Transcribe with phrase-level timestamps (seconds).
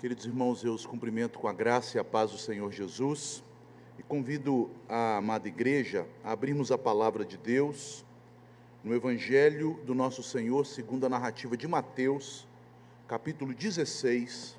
[0.00, 3.44] Queridos irmãos, eu os cumprimento com a graça e a paz do Senhor Jesus
[3.98, 8.02] e convido a amada igreja a abrirmos a palavra de Deus
[8.82, 12.48] no Evangelho do nosso Senhor, segundo a narrativa de Mateus,
[13.06, 14.56] capítulo 16.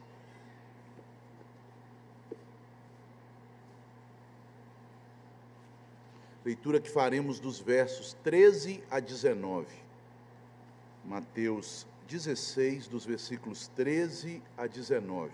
[6.45, 9.65] Leitura que faremos dos versos 13 a 19.
[11.03, 15.31] Mateus 16, dos versículos 13 a 19.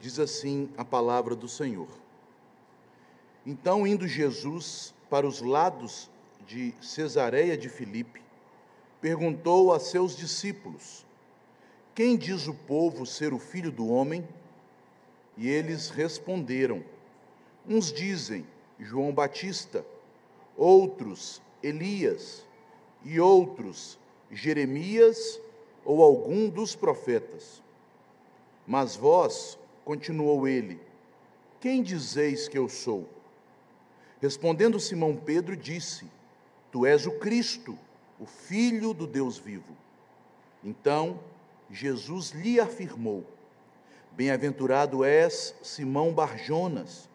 [0.00, 1.86] Diz assim a palavra do Senhor.
[3.46, 6.10] Então, indo Jesus para os lados
[6.44, 8.20] de Cesareia de Filipe,
[9.00, 11.06] perguntou a seus discípulos:
[11.94, 14.26] Quem diz o povo ser o filho do homem?
[15.36, 16.82] E eles responderam:
[17.64, 18.44] Uns dizem
[18.78, 19.84] João Batista,
[20.56, 22.44] outros Elias
[23.04, 23.98] e outros
[24.30, 25.40] Jeremias
[25.84, 27.62] ou algum dos profetas.
[28.66, 30.80] Mas vós, continuou ele,
[31.60, 33.08] quem dizeis que eu sou?
[34.20, 36.06] Respondendo Simão Pedro, disse:
[36.72, 37.78] Tu és o Cristo,
[38.18, 39.76] o Filho do Deus vivo.
[40.62, 41.20] Então
[41.70, 43.24] Jesus lhe afirmou:
[44.12, 47.08] Bem-aventurado és, Simão Barjonas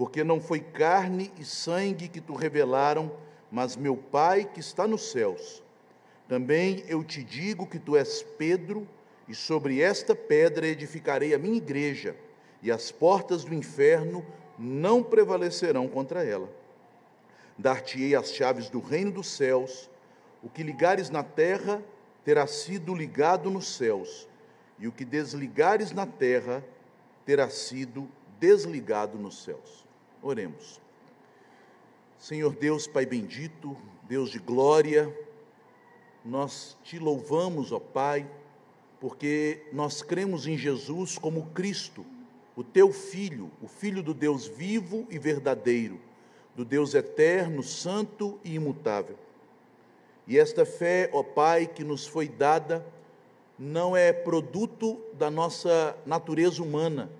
[0.00, 3.12] porque não foi carne e sangue que tu revelaram,
[3.52, 5.62] mas meu Pai que está nos céus.
[6.26, 8.88] Também eu te digo que tu és Pedro,
[9.28, 12.16] e sobre esta pedra edificarei a minha igreja,
[12.62, 14.24] e as portas do inferno
[14.58, 16.48] não prevalecerão contra ela.
[17.58, 19.90] Dar-te-ei as chaves do reino dos céus,
[20.42, 21.82] o que ligares na terra
[22.24, 24.26] terá sido ligado nos céus,
[24.78, 26.64] e o que desligares na terra
[27.26, 29.89] terá sido desligado nos céus.
[30.22, 30.80] Oremos.
[32.18, 35.16] Senhor Deus, Pai bendito, Deus de glória,
[36.24, 38.28] nós te louvamos, ó Pai,
[39.00, 42.04] porque nós cremos em Jesus como Cristo,
[42.54, 45.98] o teu Filho, o Filho do Deus vivo e verdadeiro,
[46.54, 49.16] do Deus eterno, santo e imutável.
[50.26, 52.84] E esta fé, ó Pai, que nos foi dada,
[53.58, 57.10] não é produto da nossa natureza humana,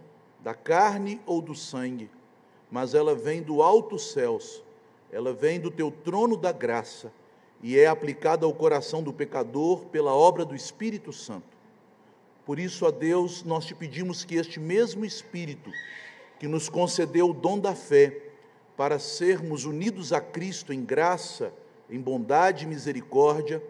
[0.41, 2.11] da carne ou do sangue,
[2.71, 4.63] mas ela vem do alto céus,
[5.11, 7.13] ela vem do teu trono da graça
[7.63, 11.59] e é aplicada ao coração do pecador pela obra do Espírito Santo.
[12.47, 15.71] Por isso, a Deus, nós te pedimos que este mesmo Espírito
[16.39, 18.17] que nos concedeu o dom da fé
[18.77, 21.53] para sermos unidos a Cristo em graça,
[21.91, 23.63] em bondade e misericórdia,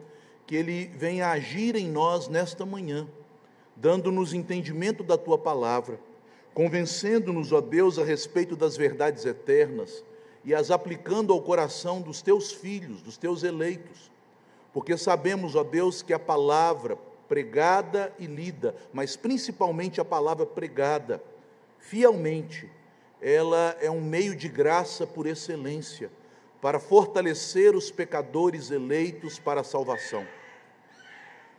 [0.46, 3.08] que Ele venha agir em nós nesta manhã,
[3.74, 5.98] dando-nos entendimento da tua palavra
[6.54, 10.04] convencendo-nos, ó Deus, a respeito das verdades eternas
[10.44, 14.10] e as aplicando ao coração dos teus filhos, dos teus eleitos.
[14.72, 16.96] Porque sabemos, ó Deus, que a palavra
[17.28, 21.22] pregada e lida, mas principalmente a palavra pregada,
[21.78, 22.68] fielmente,
[23.20, 26.10] ela é um meio de graça por excelência,
[26.60, 30.26] para fortalecer os pecadores eleitos para a salvação.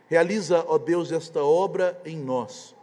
[0.08, 2.74] Realiza, ó Deus, esta obra em nós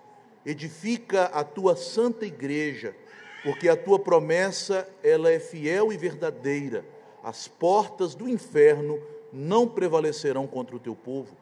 [0.49, 2.95] edifica a tua santa igreja,
[3.43, 6.83] porque a tua promessa ela é fiel e verdadeira.
[7.23, 8.99] As portas do inferno
[9.31, 11.37] não prevalecerão contra o teu povo.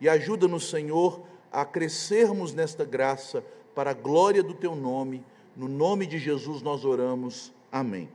[0.00, 1.22] E ajuda-nos, Senhor,
[1.52, 3.44] a crescermos nesta graça
[3.74, 5.22] para a glória do teu nome.
[5.54, 7.52] No nome de Jesus nós oramos.
[7.70, 8.08] Amém.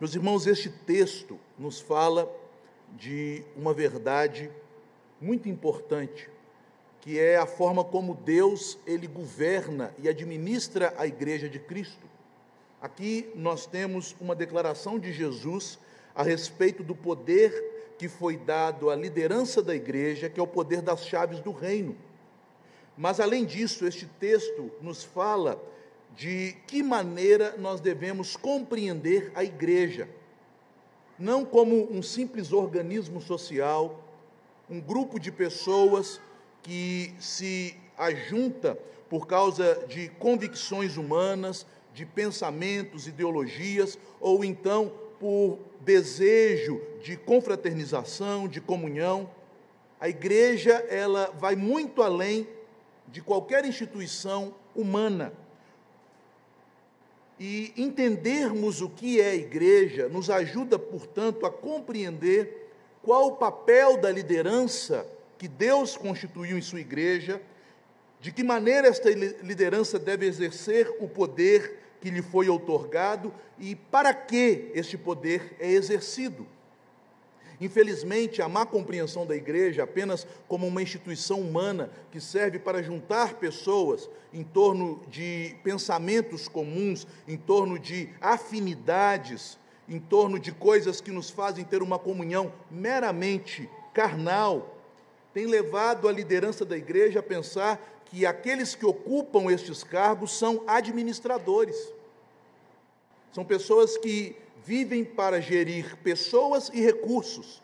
[0.00, 2.28] Meus irmãos, este texto nos fala
[2.96, 4.50] de uma verdade
[5.20, 6.28] muito importante
[7.06, 12.04] que é a forma como Deus ele governa e administra a igreja de Cristo.
[12.82, 15.78] Aqui nós temos uma declaração de Jesus
[16.16, 20.82] a respeito do poder que foi dado à liderança da igreja, que é o poder
[20.82, 21.96] das chaves do reino.
[22.98, 25.62] Mas além disso, este texto nos fala
[26.16, 30.08] de que maneira nós devemos compreender a igreja,
[31.16, 34.02] não como um simples organismo social,
[34.68, 36.20] um grupo de pessoas
[36.66, 38.76] que se ajunta
[39.08, 41.64] por causa de convicções humanas,
[41.94, 49.30] de pensamentos, ideologias, ou então por desejo de confraternização, de comunhão.
[50.00, 52.48] A igreja, ela vai muito além
[53.06, 55.32] de qualquer instituição humana.
[57.38, 62.72] E entendermos o que é a igreja nos ajuda, portanto, a compreender
[63.04, 65.06] qual o papel da liderança
[65.38, 67.40] que Deus constituiu em sua igreja,
[68.20, 74.12] de que maneira esta liderança deve exercer o poder que lhe foi outorgado e para
[74.14, 76.46] que este poder é exercido.
[77.60, 83.34] Infelizmente, a má compreensão da igreja apenas como uma instituição humana que serve para juntar
[83.34, 91.10] pessoas em torno de pensamentos comuns, em torno de afinidades, em torno de coisas que
[91.10, 94.75] nos fazem ter uma comunhão meramente carnal,
[95.36, 100.64] tem levado a liderança da igreja a pensar que aqueles que ocupam estes cargos são
[100.66, 101.76] administradores.
[103.34, 104.34] São pessoas que
[104.64, 107.62] vivem para gerir pessoas e recursos.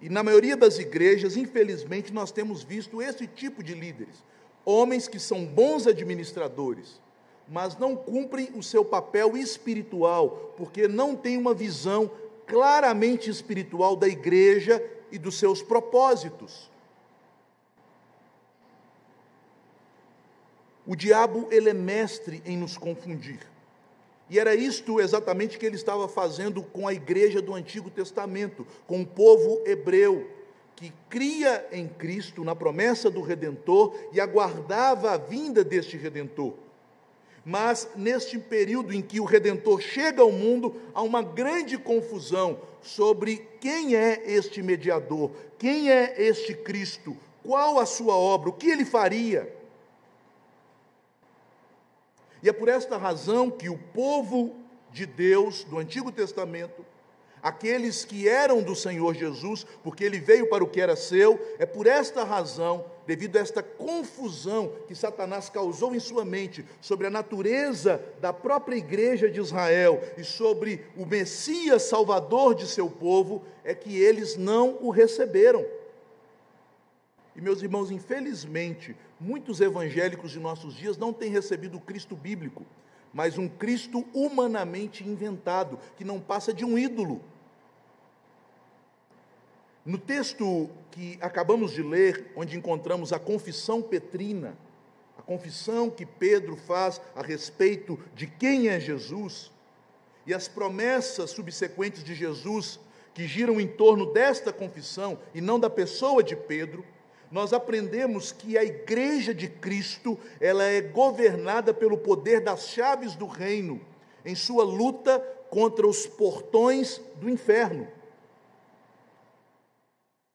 [0.00, 4.24] E na maioria das igrejas, infelizmente, nós temos visto esse tipo de líderes.
[4.64, 6.98] Homens que são bons administradores,
[7.46, 12.10] mas não cumprem o seu papel espiritual, porque não têm uma visão
[12.46, 16.70] claramente espiritual da igreja e dos seus propósitos.
[20.86, 23.46] O diabo, ele é mestre em nos confundir.
[24.28, 29.02] E era isto exatamente que ele estava fazendo com a igreja do Antigo Testamento, com
[29.02, 30.30] o povo hebreu,
[30.76, 36.54] que cria em Cristo, na promessa do Redentor, e aguardava a vinda deste Redentor.
[37.44, 43.48] Mas neste período em que o Redentor chega ao mundo, há uma grande confusão sobre
[43.60, 48.84] quem é este mediador, quem é este Cristo, qual a sua obra, o que ele
[48.84, 49.54] faria.
[52.42, 54.56] E é por esta razão que o povo
[54.90, 56.84] de Deus do Antigo Testamento,
[57.42, 61.66] aqueles que eram do Senhor Jesus, porque ele veio para o que era seu, é
[61.66, 67.10] por esta razão, devido a esta confusão que Satanás causou em sua mente sobre a
[67.10, 73.74] natureza da própria igreja de Israel e sobre o Messias salvador de seu povo, é
[73.74, 75.66] que eles não o receberam.
[77.34, 82.64] E meus irmãos, infelizmente, muitos evangélicos de nossos dias não têm recebido o Cristo bíblico,
[83.12, 87.20] mas um Cristo humanamente inventado, que não passa de um ídolo.
[89.84, 94.56] No texto que acabamos de ler, onde encontramos a confissão petrina,
[95.18, 99.50] a confissão que Pedro faz a respeito de quem é Jesus,
[100.26, 102.78] e as promessas subsequentes de Jesus,
[103.14, 106.84] que giram em torno desta confissão e não da pessoa de Pedro,
[107.30, 113.26] nós aprendemos que a igreja de Cristo, ela é governada pelo poder das chaves do
[113.26, 113.80] reino,
[114.24, 115.18] em sua luta
[115.48, 117.88] contra os portões do inferno.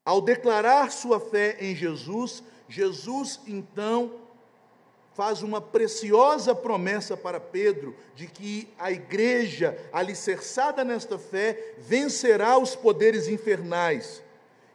[0.05, 4.13] Ao declarar sua fé em Jesus, Jesus então
[5.15, 12.75] faz uma preciosa promessa para Pedro de que a igreja, alicerçada nesta fé, vencerá os
[12.75, 14.21] poderes infernais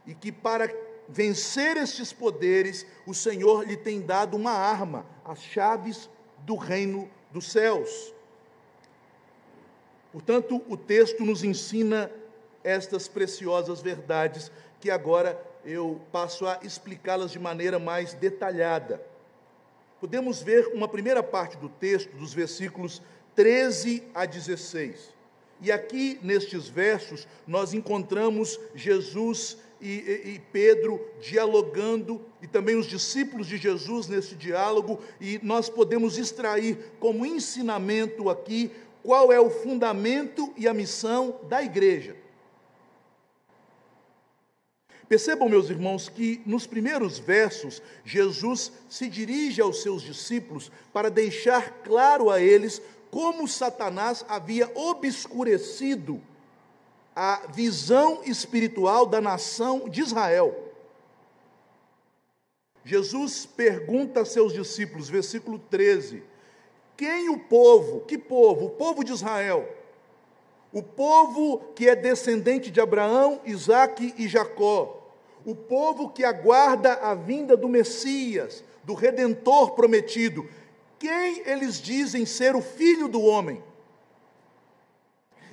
[0.06, 0.74] e que para
[1.08, 7.50] vencer estes poderes, o Senhor lhe tem dado uma arma, as chaves do reino dos
[7.50, 8.14] céus.
[10.12, 12.10] Portanto, o texto nos ensina
[12.64, 14.50] estas preciosas verdades
[14.80, 19.00] que agora eu passo a explicá-las de maneira mais detalhada.
[20.00, 23.02] Podemos ver uma primeira parte do texto, dos versículos
[23.34, 25.14] 13 a 16.
[25.60, 32.86] E aqui, nestes versos, nós encontramos Jesus e, e, e, Pedro dialogando, e também os
[32.86, 38.70] discípulos de Jesus nesse diálogo, e nós podemos extrair como ensinamento aqui
[39.02, 42.16] qual é o fundamento e a missão da igreja.
[45.10, 51.82] Percebam, meus irmãos, que nos primeiros versos, Jesus se dirige aos seus discípulos para deixar
[51.82, 56.22] claro a eles como Satanás havia obscurecido
[57.12, 60.56] a visão espiritual da nação de Israel.
[62.84, 66.22] Jesus pergunta a seus discípulos, versículo 13:
[66.96, 68.02] Quem o povo?
[68.02, 68.66] Que povo?
[68.66, 69.68] O povo de Israel.
[70.72, 74.98] O povo que é descendente de Abraão, Isaque e Jacó.
[75.50, 80.48] O povo que aguarda a vinda do Messias, do redentor prometido.
[80.96, 83.60] Quem eles dizem ser o filho do homem?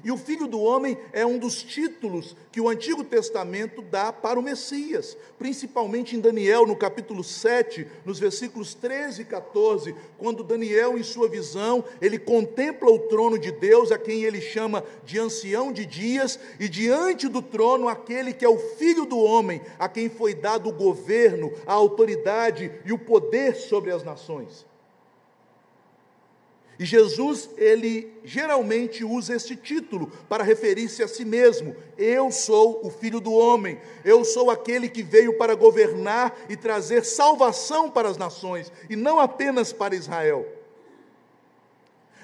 [0.07, 4.39] E o Filho do Homem é um dos títulos que o Antigo Testamento dá para
[4.39, 10.97] o Messias, principalmente em Daniel, no capítulo 7, nos versículos 13 e 14, quando Daniel,
[10.97, 15.73] em sua visão, ele contempla o trono de Deus, a quem ele chama de ancião
[15.73, 20.07] de dias, e diante do trono, aquele que é o Filho do Homem, a quem
[20.09, 24.65] foi dado o governo, a autoridade e o poder sobre as nações.
[26.79, 32.91] E Jesus, ele geralmente usa este título para referir-se a si mesmo: Eu sou o
[32.91, 38.17] Filho do Homem, eu sou aquele que veio para governar e trazer salvação para as
[38.17, 40.45] nações, e não apenas para Israel.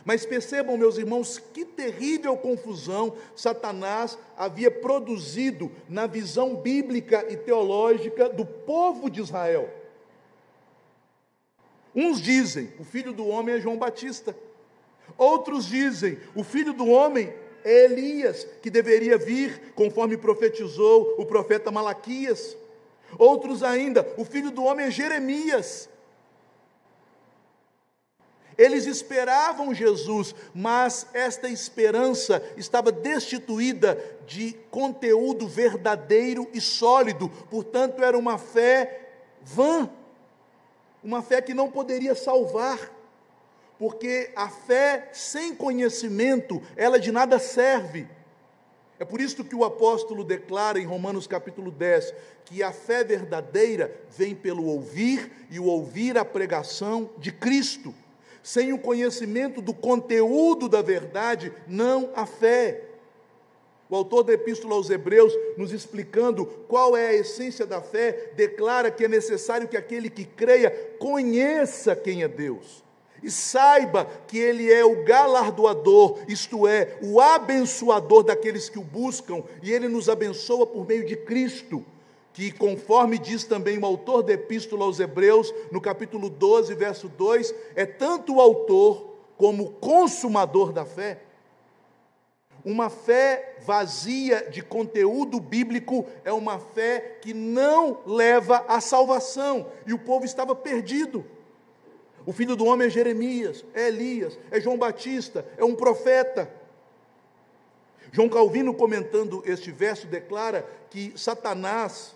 [0.06, 8.30] Mas percebam, meus irmãos, que terrível confusão Satanás havia produzido na visão bíblica e teológica
[8.30, 9.83] do povo de Israel.
[11.96, 14.36] Uns dizem, o filho do homem é João Batista.
[15.18, 17.34] Outros dizem, o filho do homem
[17.64, 22.58] é Elias, que deveria vir, conforme profetizou o profeta Malaquias.
[23.18, 25.90] Outros ainda, o filho do homem é Jeremias.
[28.58, 33.98] Eles esperavam Jesus, mas esta esperança estava destituída
[34.28, 39.10] de conteúdo verdadeiro e sólido, portanto, era uma fé
[39.42, 39.90] vã,
[41.04, 42.80] uma fé que não poderia salvar,
[43.78, 48.08] porque a fé sem conhecimento, ela de nada serve.
[49.00, 52.14] É por isso que o apóstolo declara em Romanos capítulo 10
[52.46, 57.94] que a fé verdadeira vem pelo ouvir e o ouvir a pregação de Cristo.
[58.42, 62.82] Sem o conhecimento do conteúdo da verdade, não há fé.
[63.94, 68.90] O autor da Epístola aos Hebreus, nos explicando qual é a essência da fé, declara
[68.90, 72.84] que é necessário que aquele que creia conheça quem é Deus
[73.22, 79.44] e saiba que Ele é o galardoador, isto é, o abençoador daqueles que o buscam,
[79.62, 81.86] e Ele nos abençoa por meio de Cristo
[82.34, 87.54] que, conforme diz também o autor da Epístola aos Hebreus, no capítulo 12, verso 2,
[87.76, 91.22] é tanto o autor como o consumador da fé.
[92.66, 99.94] Uma fé vazia de conteúdo bíblico é uma fé que não leva à salvação, e
[99.94, 101.26] o povo estava perdido.
[102.26, 106.50] O filho do homem é Jeremias, é Elias, é João Batista, é um profeta.
[108.14, 112.16] João Calvino, comentando este verso, declara que Satanás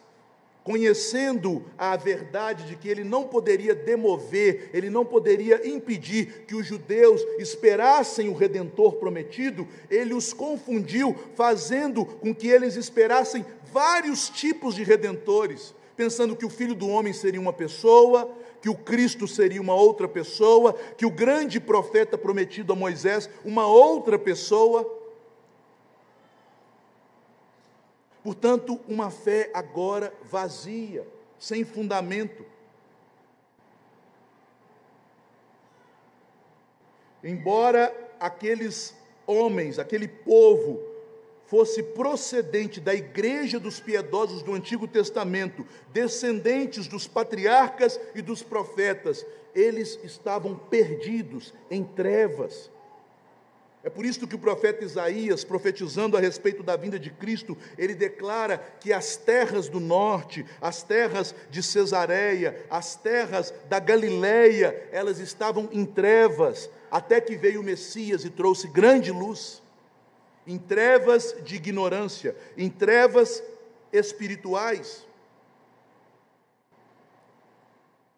[0.68, 6.66] conhecendo a verdade de que ele não poderia demover, ele não poderia impedir que os
[6.66, 14.76] judeus esperassem o redentor prometido, ele os confundiu, fazendo com que eles esperassem vários tipos
[14.76, 18.30] de redentores, pensando que o filho do homem seria uma pessoa,
[18.62, 23.66] que o Cristo seria uma outra pessoa, que o grande profeta prometido a Moisés, uma
[23.66, 24.97] outra pessoa.
[28.28, 31.08] Portanto, uma fé agora vazia,
[31.40, 32.46] sem fundamento.
[37.24, 38.94] Embora aqueles
[39.26, 40.78] homens, aquele povo,
[41.46, 49.26] fosse procedente da igreja dos piedosos do Antigo Testamento, descendentes dos patriarcas e dos profetas,
[49.56, 52.70] eles estavam perdidos em trevas
[53.88, 57.96] é por isso que o profeta Isaías, profetizando a respeito da vinda de Cristo, ele
[57.96, 65.20] declara que as terras do norte, as terras de Cesareia, as terras da Galileia, elas
[65.20, 69.64] estavam em trevas, até que veio o Messias e trouxe grande luz.
[70.46, 73.42] Em trevas de ignorância, em trevas
[73.94, 75.08] espirituais.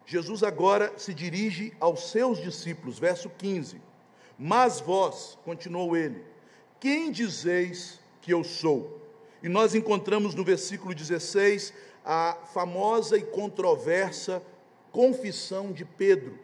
[0.04, 3.89] Jesus agora se dirige aos seus discípulos, verso 15
[4.42, 6.24] mas vós, continuou ele,
[6.80, 8.98] quem dizeis que eu sou?
[9.42, 14.42] E nós encontramos no versículo 16 a famosa e controversa
[14.90, 16.38] confissão de Pedro.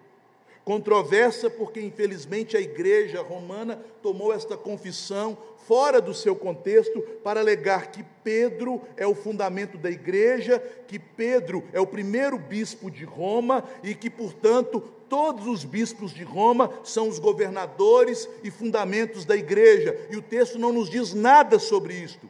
[0.62, 7.90] Controversa porque, infelizmente, a igreja romana tomou esta confissão fora do seu contexto para alegar
[7.90, 13.64] que Pedro é o fundamento da igreja, que Pedro é o primeiro bispo de Roma
[13.82, 20.08] e que, portanto, todos os bispos de Roma são os governadores e fundamentos da igreja.
[20.10, 22.28] E o texto não nos diz nada sobre isto.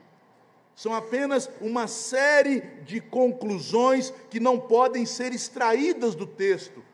[0.74, 6.84] São apenas uma série de conclusões que não podem ser extraídas do texto.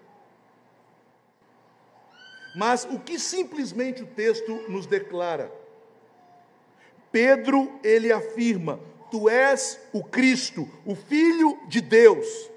[2.54, 5.52] Mas o que simplesmente o texto nos declara?
[7.10, 8.78] Pedro, ele afirma:
[9.10, 12.50] Tu és o Cristo, o Filho de Deus,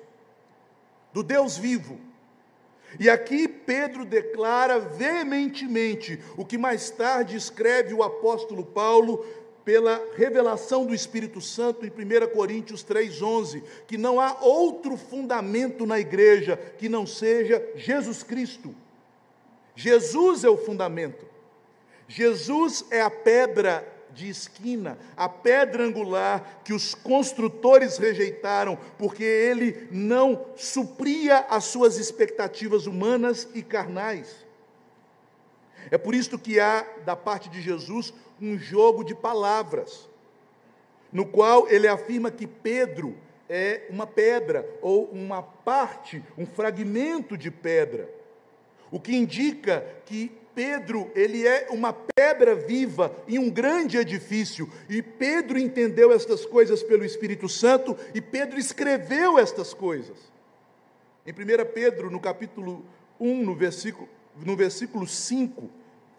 [1.12, 2.00] do Deus vivo.
[3.00, 9.26] E aqui Pedro declara veementemente o que mais tarde escreve o apóstolo Paulo
[9.66, 16.00] pela revelação do Espírito Santo em 1 Coríntios 3:11, que não há outro fundamento na
[16.00, 18.76] igreja que não seja Jesus Cristo.
[19.76, 21.26] Jesus é o fundamento.
[22.08, 29.88] Jesus é a pedra de esquina, a pedra angular que os construtores rejeitaram, porque ele
[29.92, 34.46] não supria as suas expectativas humanas e carnais.
[35.92, 40.10] É por isso que há, da parte de Jesus, um jogo de palavras,
[41.12, 43.16] no qual ele afirma que Pedro
[43.48, 48.10] é uma pedra, ou uma parte, um fragmento de pedra,
[48.90, 55.02] o que indica que Pedro, ele é uma pedra viva em um grande edifício, e
[55.02, 60.18] Pedro entendeu estas coisas pelo Espírito Santo, e Pedro escreveu estas coisas.
[61.28, 61.36] Em 1
[61.74, 62.86] Pedro, no capítulo
[63.20, 64.08] 1, no versículo,
[64.44, 65.70] no versículo 5,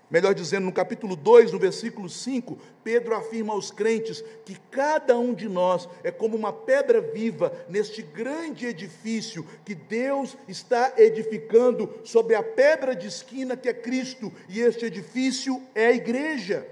[0.09, 5.35] Melhor dizendo, no capítulo 2, no versículo 5, Pedro afirma aos crentes que cada um
[5.35, 12.37] de nós é como uma pedra viva neste grande edifício que Deus está edificando sobre
[12.37, 16.69] a pedra de esquina que é Cristo, e este edifício é a igreja.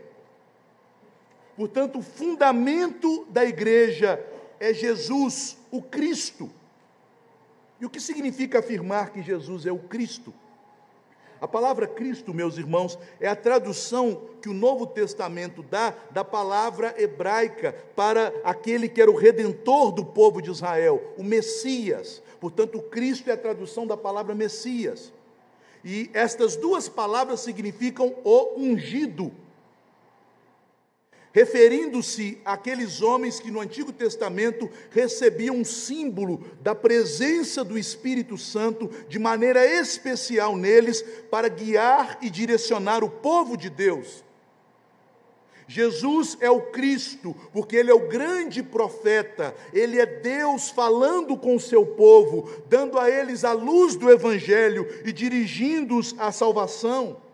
[1.57, 4.25] Portanto, o fundamento da igreja
[4.61, 6.49] é Jesus, o Cristo.
[7.81, 10.33] E o que significa afirmar que Jesus é o Cristo?
[11.41, 16.95] A palavra Cristo, meus irmãos, é a tradução que o Novo Testamento dá da palavra
[16.97, 22.23] hebraica para aquele que era o redentor do povo de Israel, o Messias.
[22.41, 25.13] Portanto, Cristo é a tradução da palavra Messias.
[25.85, 29.31] E estas duas palavras significam o ungido
[31.35, 38.89] referindo-se àqueles homens que no Antigo Testamento recebiam um símbolo da presença do Espírito Santo
[39.09, 44.23] de maneira especial neles para guiar e direcionar o povo de Deus.
[45.67, 51.57] Jesus é o Cristo, porque Ele é o grande profeta, Ele é Deus falando com
[51.57, 57.25] o seu povo, dando a eles a luz do Evangelho e dirigindo-os à salvação.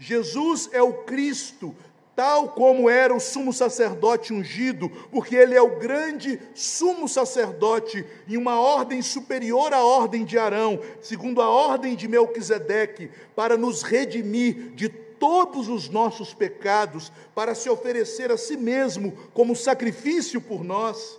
[0.00, 1.76] Jesus é o Cristo,
[2.20, 8.36] tal como era o sumo sacerdote ungido, porque ele é o grande sumo sacerdote em
[8.36, 14.74] uma ordem superior à ordem de Arão, segundo a ordem de Melquisedeque, para nos redimir
[14.74, 21.18] de todos os nossos pecados, para se oferecer a si mesmo como sacrifício por nós,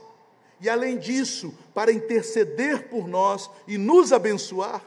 [0.60, 4.86] e além disso, para interceder por nós e nos abençoar.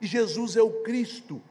[0.00, 1.42] E Jesus é o Cristo,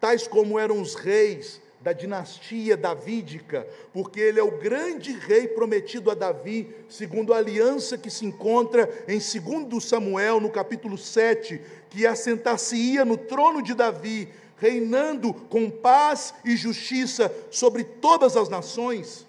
[0.00, 6.10] tais como eram os reis, da dinastia davídica, porque ele é o grande rei prometido
[6.10, 12.06] a Davi, segundo a aliança que se encontra em 2 Samuel, no capítulo 7, que
[12.06, 19.26] assentar-se-ia no trono de Davi, reinando com paz e justiça sobre todas as nações.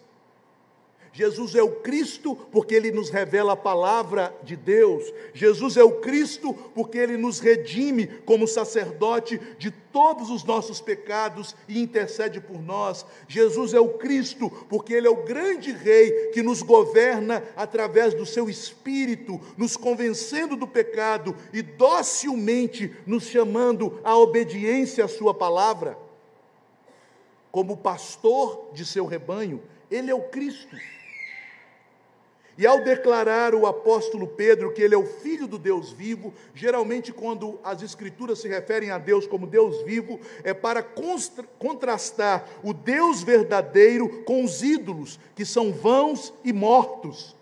[1.13, 5.13] Jesus é o Cristo porque ele nos revela a palavra de Deus.
[5.31, 11.55] Jesus é o Cristo porque ele nos redime como sacerdote de todos os nossos pecados
[11.67, 13.05] e intercede por nós.
[13.27, 18.25] Jesus é o Cristo porque ele é o grande rei que nos governa através do
[18.25, 25.95] seu espírito, nos convencendo do pecado e docilmente nos chamando à obediência à sua palavra.
[27.51, 30.75] Como pastor de seu rebanho, ele é o Cristo.
[32.57, 37.11] E ao declarar o apóstolo Pedro que ele é o filho do Deus vivo, geralmente
[37.11, 40.83] quando as escrituras se referem a Deus como Deus vivo, é para
[41.57, 47.35] contrastar o Deus verdadeiro com os ídolos, que são vãos e mortos.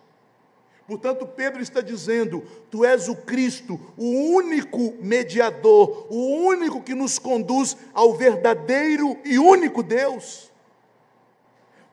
[0.88, 7.20] Portanto, Pedro está dizendo: Tu és o Cristo, o único mediador, o único que nos
[7.20, 10.52] conduz ao verdadeiro e único Deus.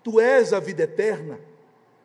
[0.02, 1.38] Tu és a vida eterna.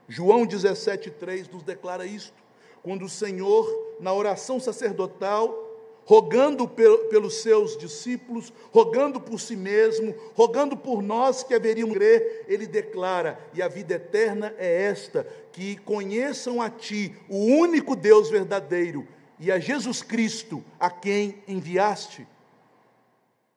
[0.07, 2.43] João 17,3 nos declara isto.
[2.81, 5.63] Quando o Senhor, na oração sacerdotal,
[6.05, 12.67] rogando pelos seus discípulos, rogando por si mesmo, rogando por nós que haveríamos crer, ele
[12.67, 19.07] declara: e a vida eterna é esta, que conheçam a Ti, o único Deus verdadeiro,
[19.39, 22.27] e a Jesus Cristo, a quem enviaste.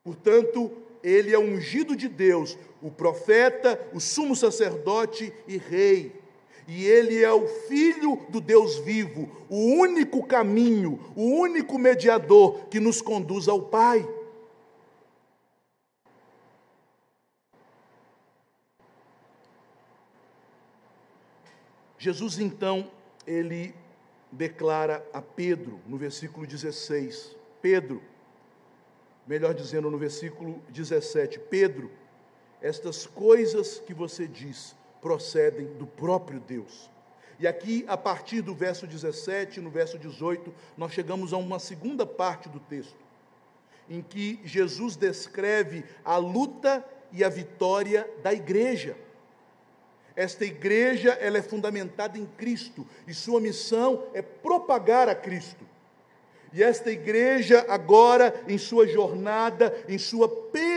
[0.04, 0.70] Portanto,
[1.02, 6.25] ele é ungido de Deus, o profeta, o sumo sacerdote e rei
[6.66, 12.80] e ele é o Filho do Deus vivo, o único caminho, o único mediador que
[12.80, 14.06] nos conduz ao Pai.
[21.98, 22.90] Jesus então,
[23.26, 23.74] ele
[24.30, 28.02] declara a Pedro, no versículo 16: Pedro,
[29.26, 31.90] melhor dizendo, no versículo 17: Pedro,
[32.60, 34.74] estas coisas que você diz,
[35.06, 36.90] procedem do próprio Deus.
[37.38, 42.04] E aqui, a partir do verso 17, no verso 18, nós chegamos a uma segunda
[42.04, 42.98] parte do texto,
[43.88, 48.96] em que Jesus descreve a luta e a vitória da igreja.
[50.16, 55.64] Esta igreja, ela é fundamentada em Cristo, e sua missão é propagar a Cristo.
[56.52, 60.75] E esta igreja, agora, em sua jornada, em sua peregrinação,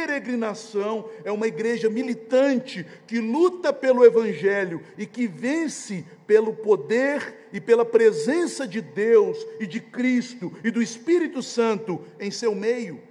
[1.24, 7.86] é uma igreja militante que luta pelo Evangelho e que vence pelo poder e pela
[7.86, 13.02] presença de Deus e de Cristo e do Espírito Santo em seu meio.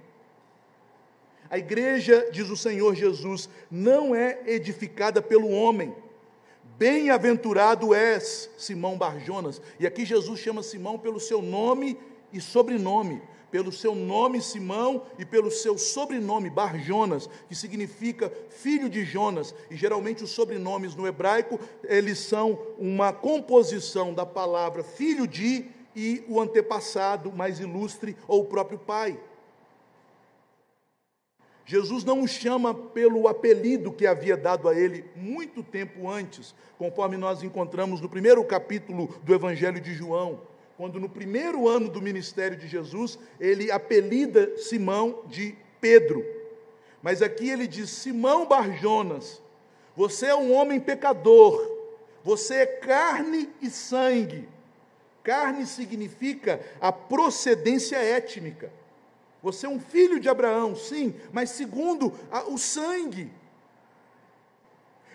[1.49, 5.95] A igreja, diz o Senhor Jesus, não é edificada pelo homem.
[6.77, 9.61] Bem-aventurado és, Simão Barjonas.
[9.79, 11.97] E aqui Jesus chama Simão pelo seu nome
[12.31, 13.21] e sobrenome.
[13.51, 19.53] Pelo seu nome Simão e pelo seu sobrenome Barjonas, que significa filho de Jonas.
[19.69, 26.23] E geralmente os sobrenomes no hebraico, eles são uma composição da palavra filho de e
[26.27, 29.19] o antepassado mais ilustre ou o próprio pai.
[31.65, 37.15] Jesus não o chama pelo apelido que havia dado a ele muito tempo antes, conforme
[37.15, 40.41] nós encontramos no primeiro capítulo do Evangelho de João,
[40.79, 46.25] quando no primeiro ano do ministério de Jesus, ele apelida Simão de Pedro.
[47.03, 49.41] Mas aqui ele diz: Simão Barjonas,
[49.93, 51.69] você é um homem pecador,
[52.23, 54.47] você é carne e sangue.
[55.21, 58.71] Carne significa a procedência étnica.
[59.43, 63.29] Você é um filho de Abraão, sim, mas segundo a, o sangue.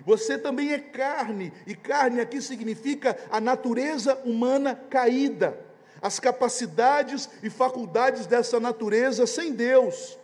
[0.04, 5.58] Você também é carne, e carne aqui significa a natureza humana caída,
[6.02, 10.18] as capacidades e faculdades dessa natureza sem Deus.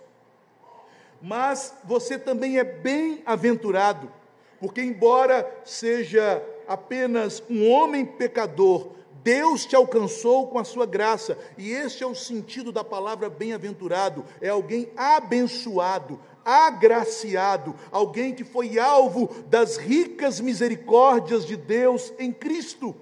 [1.22, 4.12] Mas você também é bem-aventurado,
[4.58, 11.70] porque, embora seja apenas um homem pecador, Deus te alcançou com a sua graça, e
[11.72, 16.18] este é o sentido da palavra bem-aventurado: é alguém abençoado,
[16.50, 22.94] agraciado, alguém que foi alvo das ricas misericórdias de Deus em Cristo.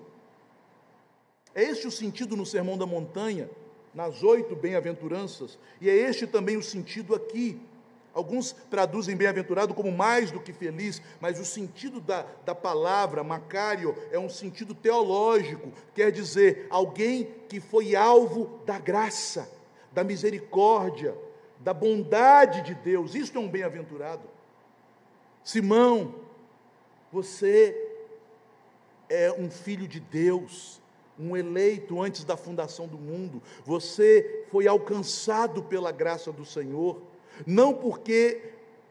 [1.55, 3.49] É este o sentido no Sermão da Montanha,
[3.95, 7.61] nas oito bem-aventuranças, e é este também o sentido aqui.
[8.15, 13.97] Alguns traduzem bem-aventurado como mais do que feliz, mas o sentido da, da palavra Macário
[14.11, 19.51] é um sentido teológico, quer dizer, alguém que foi alvo da graça,
[19.93, 21.15] da misericórdia,
[21.61, 23.15] da bondade de Deus.
[23.15, 24.23] Isto é um bem-aventurado.
[25.43, 26.15] Simão,
[27.11, 27.77] você
[29.09, 30.81] é um filho de Deus,
[31.19, 33.43] um eleito antes da fundação do mundo.
[33.65, 37.03] Você foi alcançado pela graça do Senhor
[37.47, 38.41] não porque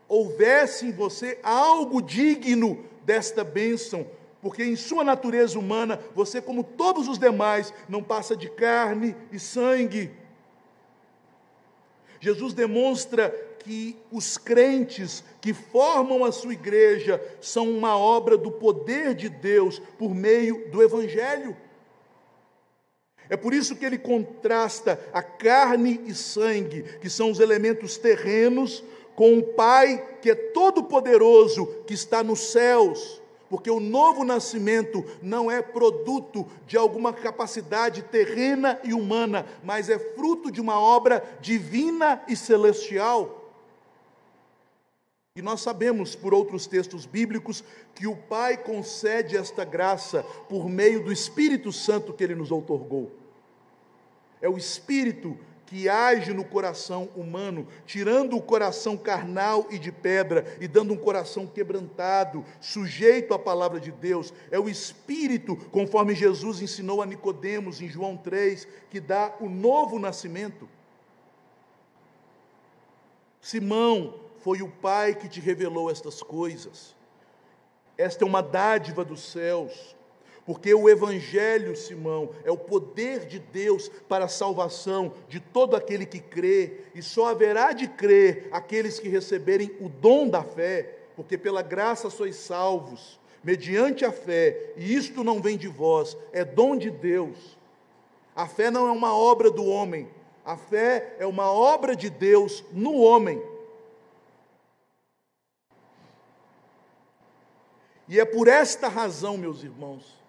[0.07, 4.07] houvesse em você algo digno desta bênção,
[4.41, 9.39] porque em sua natureza humana, você, como todos os demais, não passa de carne e
[9.39, 10.11] sangue.
[12.19, 19.13] Jesus demonstra que os crentes que formam a sua igreja são uma obra do poder
[19.13, 21.55] de Deus por meio do Evangelho.
[23.29, 28.83] É por isso que ele contrasta a carne e sangue, que são os elementos terrenos,
[29.15, 33.21] com o Pai que é todo-poderoso, que está nos céus.
[33.49, 39.97] Porque o novo nascimento não é produto de alguma capacidade terrena e humana, mas é
[39.97, 43.45] fruto de uma obra divina e celestial.
[45.35, 51.03] E nós sabemos, por outros textos bíblicos, que o Pai concede esta graça por meio
[51.03, 53.11] do Espírito Santo que ele nos outorgou.
[54.41, 60.57] É o Espírito que age no coração humano, tirando o coração carnal e de pedra
[60.61, 64.33] e dando um coração quebrantado, sujeito à palavra de Deus.
[64.49, 69.99] É o Espírito, conforme Jesus ensinou a Nicodemos em João 3, que dá o novo
[69.99, 70.69] nascimento.
[73.41, 76.95] Simão foi o Pai que te revelou estas coisas.
[77.97, 79.95] Esta é uma dádiva dos céus.
[80.47, 86.05] Porque o Evangelho, Simão, é o poder de Deus para a salvação de todo aquele
[86.05, 91.37] que crê, e só haverá de crer aqueles que receberem o dom da fé, porque
[91.37, 96.77] pela graça sois salvos, mediante a fé, e isto não vem de vós, é dom
[96.77, 97.57] de Deus.
[98.33, 100.07] A fé não é uma obra do homem,
[100.45, 103.43] a fé é uma obra de Deus no homem.
[108.07, 110.25] E é por esta razão, meus irmãos,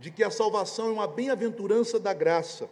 [0.00, 2.68] de que a salvação é uma bem-aventurança da graça,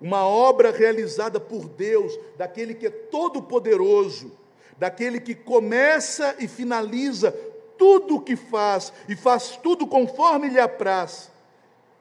[0.00, 4.32] uma obra realizada por Deus, daquele que é todo-poderoso,
[4.78, 7.32] daquele que começa e finaliza
[7.78, 11.30] tudo o que faz e faz tudo conforme lhe apraz,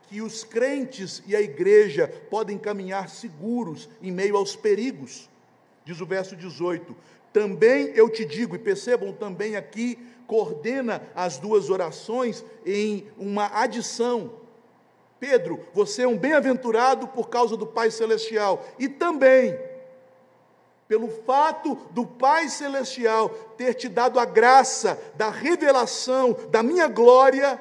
[0.07, 5.29] que os crentes e a igreja podem caminhar seguros em meio aos perigos.
[5.83, 6.95] Diz o verso 18:
[7.33, 14.31] Também eu te digo, e percebam também aqui coordena as duas orações em uma adição.
[15.19, 19.57] Pedro, você é um bem-aventurado por causa do Pai Celestial, e também
[20.87, 27.59] pelo fato do Pai Celestial ter te dado a graça da revelação da minha glória,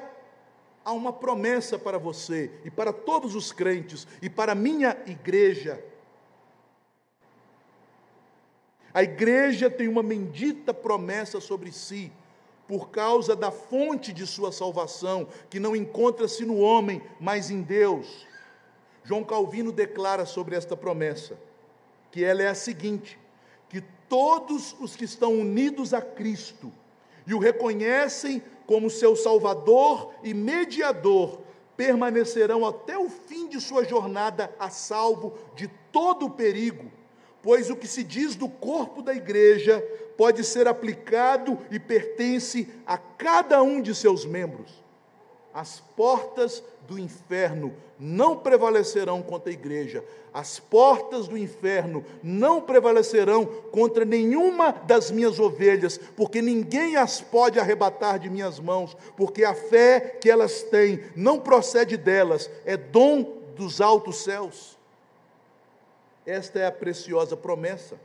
[0.83, 5.83] há uma promessa para você e para todos os crentes e para a minha igreja
[8.95, 12.09] A igreja tem uma bendita promessa sobre si,
[12.67, 18.25] por causa da fonte de sua salvação, que não encontra-se no homem, mas em Deus.
[19.03, 21.37] João Calvino declara sobre esta promessa
[22.11, 23.19] que ela é a seguinte:
[23.69, 26.71] que todos os que estão unidos a Cristo
[27.27, 31.39] e o reconhecem como seu Salvador e mediador,
[31.75, 36.89] permanecerão até o fim de sua jornada a salvo de todo o perigo,
[37.43, 39.83] pois o que se diz do corpo da igreja
[40.17, 44.83] pode ser aplicado e pertence a cada um de seus membros.
[45.53, 53.45] As portas do inferno não prevalecerão contra a igreja, as portas do inferno não prevalecerão
[53.45, 59.53] contra nenhuma das minhas ovelhas, porque ninguém as pode arrebatar de minhas mãos, porque a
[59.53, 64.77] fé que elas têm não procede delas, é dom dos altos céus.
[66.25, 67.97] Esta é a preciosa promessa.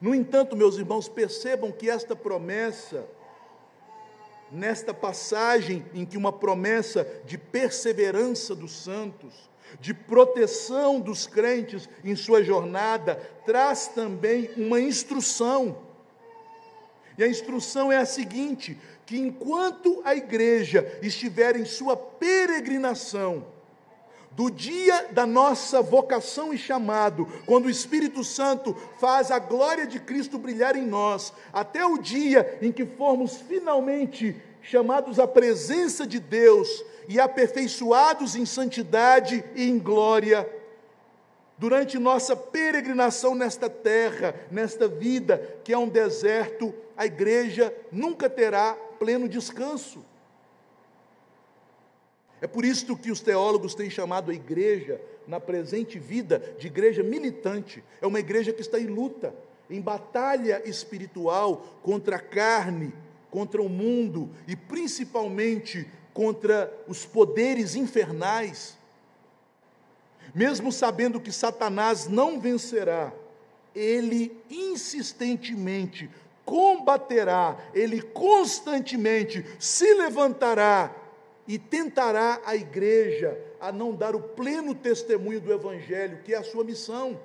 [0.00, 3.06] No entanto, meus irmãos, percebam que esta promessa
[4.50, 9.34] nesta passagem em que uma promessa de perseverança dos santos,
[9.80, 15.78] de proteção dos crentes em sua jornada, traz também uma instrução.
[17.18, 23.46] E a instrução é a seguinte: que enquanto a igreja estiver em sua peregrinação,
[24.36, 29.98] do dia da nossa vocação e chamado, quando o Espírito Santo faz a glória de
[29.98, 36.20] Cristo brilhar em nós, até o dia em que formos finalmente chamados à presença de
[36.20, 40.46] Deus e aperfeiçoados em santidade e em glória,
[41.56, 48.76] durante nossa peregrinação nesta terra, nesta vida que é um deserto, a igreja nunca terá
[48.98, 50.04] pleno descanso.
[52.40, 57.02] É por isso que os teólogos têm chamado a igreja, na presente vida, de igreja
[57.02, 57.82] militante.
[58.00, 59.34] É uma igreja que está em luta,
[59.68, 62.92] em batalha espiritual contra a carne,
[63.30, 68.78] contra o mundo e principalmente contra os poderes infernais.
[70.34, 73.12] Mesmo sabendo que Satanás não vencerá,
[73.74, 76.08] ele insistentemente
[76.44, 80.94] combaterá, ele constantemente se levantará
[81.46, 86.44] e tentará a igreja a não dar o pleno testemunho do Evangelho, que é a
[86.44, 87.18] sua missão.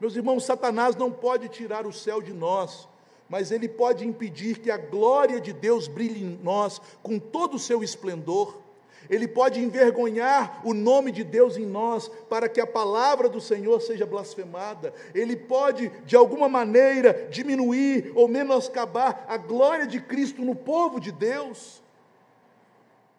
[0.00, 2.88] Meus irmãos, Satanás não pode tirar o céu de nós,
[3.28, 7.58] mas ele pode impedir que a glória de Deus brilhe em nós com todo o
[7.58, 8.62] seu esplendor.
[9.10, 13.80] Ele pode envergonhar o nome de Deus em nós para que a palavra do Senhor
[13.80, 14.92] seja blasfemada.
[15.14, 21.10] Ele pode, de alguma maneira, diminuir ou menoscabar a glória de Cristo no povo de
[21.10, 21.82] Deus.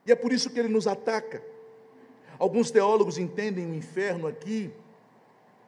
[0.06, 1.44] E é por isso que ele nos ataca.
[2.38, 4.72] Alguns teólogos entendem o inferno aqui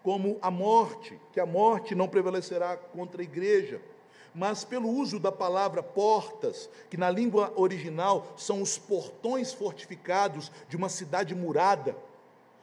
[0.04, 3.82] como a morte, que a morte não prevalecerá contra a igreja.
[4.34, 10.78] Mas pelo uso da palavra portas, que na língua original são os portões fortificados de
[10.78, 11.96] uma cidade murada,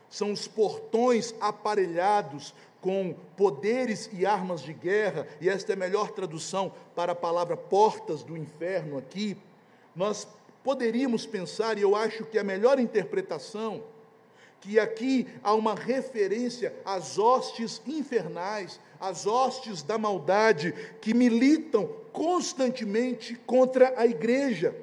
[0.08, 6.10] são os portões aparelhados com poderes e armas de guerra, e esta é a melhor
[6.12, 9.36] tradução para a palavra portas do inferno aqui.
[9.94, 10.26] Nós
[10.62, 13.82] poderíamos pensar, e eu acho que a melhor interpretação,
[14.60, 23.36] que aqui há uma referência às hostes infernais, às hostes da maldade, que militam constantemente
[23.46, 24.74] contra a igreja.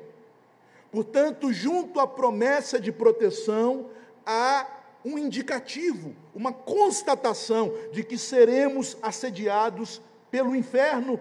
[0.91, 3.87] Portanto, junto à promessa de proteção,
[4.25, 4.65] há
[5.03, 11.19] um indicativo, uma constatação de que seremos assediados pelo inferno,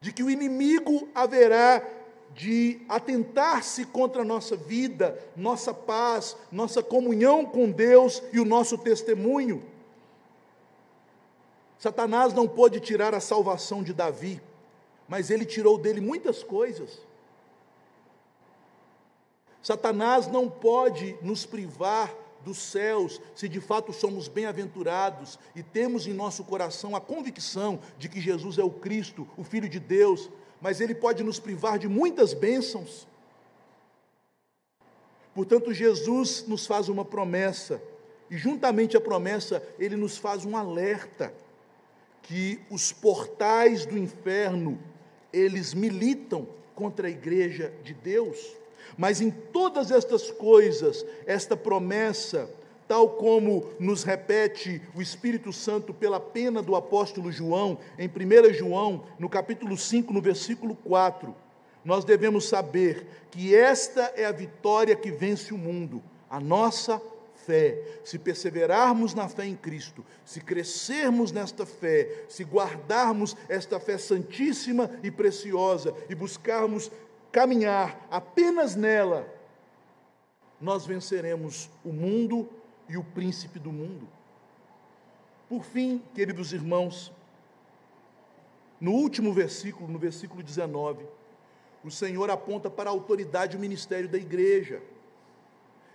[0.00, 1.82] de que o inimigo haverá
[2.36, 8.76] de atentar-se contra a nossa vida, nossa paz, nossa comunhão com Deus e o nosso
[8.76, 9.64] testemunho.
[11.78, 14.40] Satanás não pôde tirar a salvação de Davi,
[15.08, 17.00] mas ele tirou dele muitas coisas.
[19.62, 26.12] Satanás não pode nos privar dos céus, se de fato somos bem-aventurados e temos em
[26.12, 30.28] nosso coração a convicção de que Jesus é o Cristo, o Filho de Deus,
[30.60, 33.06] mas ele pode nos privar de muitas bênçãos.
[35.34, 37.82] Portanto, Jesus nos faz uma promessa,
[38.30, 41.32] e juntamente à promessa, ele nos faz um alerta
[42.22, 44.80] que os portais do inferno,
[45.32, 48.56] eles militam contra a igreja de Deus.
[48.96, 52.50] Mas em todas estas coisas, esta promessa
[52.88, 59.04] tal como nos repete o Espírito Santo pela pena do apóstolo João, em 1 João,
[59.18, 61.34] no capítulo 5, no versículo 4,
[61.84, 67.00] nós devemos saber que esta é a vitória que vence o mundo, a nossa
[67.46, 73.96] fé, se perseverarmos na fé em Cristo, se crescermos nesta fé, se guardarmos esta fé
[73.96, 76.90] santíssima e preciosa e buscarmos
[77.30, 79.32] caminhar apenas nela,
[80.60, 82.48] nós venceremos o mundo
[82.88, 84.08] e o príncipe do mundo.
[85.48, 87.12] Por fim, queridos irmãos,
[88.80, 91.04] no último versículo, no versículo 19,
[91.84, 94.82] o Senhor aponta para a autoridade e o ministério da igreja.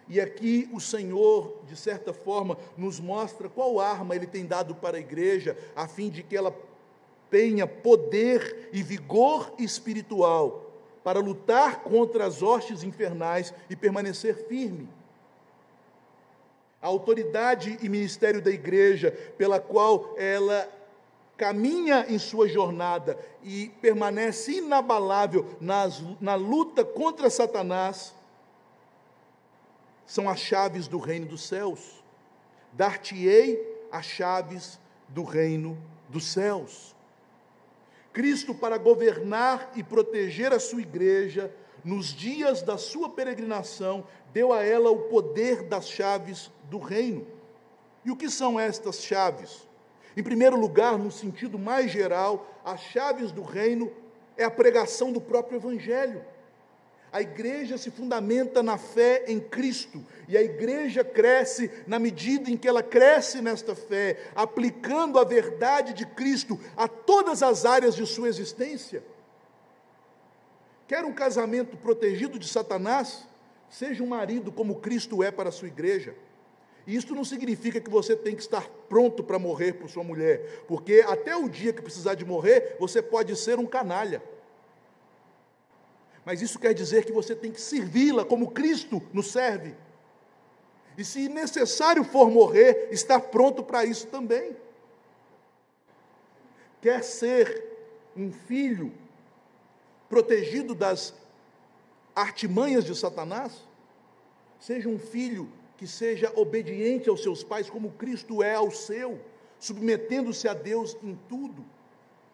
[0.08, 4.97] E aqui o Senhor, de certa forma, nos mostra qual arma Ele tem dado para
[4.97, 6.56] a igreja, a fim de que ela
[7.30, 10.71] tenha poder e vigor espiritual
[11.04, 14.88] para lutar contra as hostes infernais e permanecer firme.
[16.82, 20.67] A autoridade e ministério da igreja, pela qual ela
[21.38, 28.13] caminha em sua jornada e permanece inabalável nas, na luta contra Satanás,
[30.06, 32.04] são as chaves do reino dos céus.
[32.74, 35.78] Dar-te-ei as chaves do reino
[36.10, 36.96] dos céus.
[38.13, 44.63] Cristo, para governar e proteger a sua igreja, nos dias da sua peregrinação, deu a
[44.63, 47.26] ela o poder das chaves do reino.
[48.04, 49.67] E o que são estas chaves?
[50.15, 53.91] Em primeiro lugar, no sentido mais geral, as chaves do reino
[54.38, 56.24] é a pregação do próprio Evangelho.
[57.12, 62.56] A igreja se fundamenta na fé em Cristo, e a igreja cresce na medida em
[62.56, 68.06] que ela cresce nesta fé, aplicando a verdade de Cristo a todas as áreas de
[68.06, 69.04] sua existência.
[70.91, 73.25] Quer um casamento protegido de Satanás?
[73.69, 76.13] Seja um marido como Cristo é para a sua igreja.
[76.86, 80.65] E isso não significa que você tem que estar pronto para morrer por sua mulher,
[80.67, 84.21] porque até o dia que precisar de morrer, você pode ser um canalha
[86.25, 89.75] mas isso quer dizer que você tem que servi-la como Cristo nos serve.
[90.97, 94.56] E se necessário for morrer, estar pronto para isso também.
[96.82, 97.65] Quer ser
[98.15, 98.91] um filho
[100.12, 101.15] protegido das
[102.13, 103.65] artimanhas de Satanás?
[104.60, 109.21] Seja um filho que seja obediente aos seus pais, como Cristo é ao seu,
[109.58, 111.65] submetendo-se a Deus em tudo,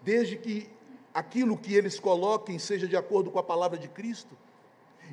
[0.02, 0.68] desde que
[1.14, 4.36] aquilo que eles coloquem seja de acordo com a palavra de Cristo.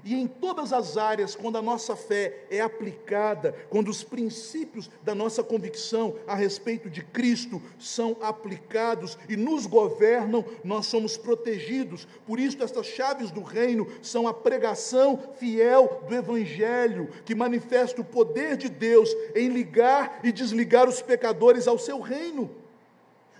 [0.04, 5.14] E em todas as áreas, quando a nossa fé é aplicada, quando os princípios da
[5.14, 12.06] nossa convicção a respeito de Cristo são aplicados e nos governam, nós somos protegidos.
[12.26, 18.04] Por isso, estas chaves do reino são a pregação fiel do Evangelho, que manifesta o
[18.04, 22.63] poder de Deus em ligar e desligar os pecadores ao seu reino.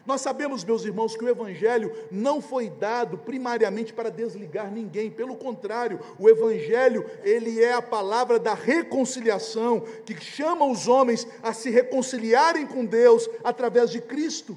[0.06, 5.34] Nós sabemos, meus irmãos, que o Evangelho não foi dado primariamente para desligar ninguém, pelo
[5.34, 11.70] contrário, o Evangelho, ele é a palavra da reconciliação, que chama os homens a se
[11.70, 14.56] reconciliarem com Deus através de Cristo.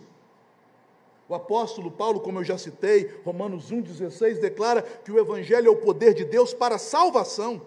[1.30, 5.78] O apóstolo Paulo, como eu já citei, Romanos 1,16, declara que o Evangelho é o
[5.78, 7.62] poder de Deus para a salvação.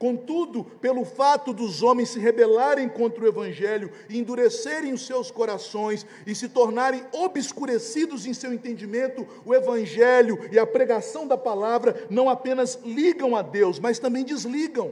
[0.00, 6.34] Contudo, pelo fato dos homens se rebelarem contra o Evangelho, endurecerem os seus corações e
[6.34, 12.80] se tornarem obscurecidos em seu entendimento, o Evangelho e a pregação da palavra não apenas
[12.82, 14.90] ligam a Deus, mas também desligam.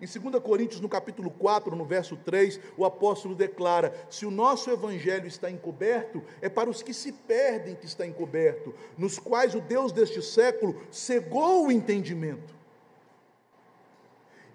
[0.00, 4.70] Em 2 Coríntios, no capítulo 4, no verso 3, o apóstolo declara: Se o nosso
[4.70, 9.60] evangelho está encoberto, é para os que se perdem que está encoberto, nos quais o
[9.60, 12.59] Deus deste século cegou o entendimento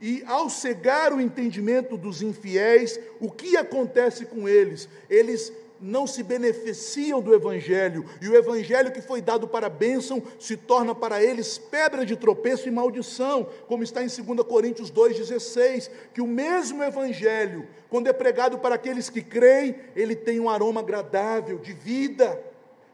[0.02, 4.90] e ao cegar o entendimento dos infiéis, o que acontece com eles?
[5.10, 10.56] Eles não se beneficiam do Evangelho, e o Evangelho que foi dado para bênção se
[10.56, 16.22] torna para eles pedra de tropeço e maldição, como está em 2 Coríntios 2,16, que
[16.22, 21.58] o mesmo Evangelho, quando é pregado para aqueles que creem, ele tem um aroma agradável
[21.60, 22.42] de vida,